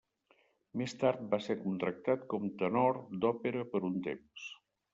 [0.81, 4.51] Més tard va ser contractat com tenor d'òpera per un temps.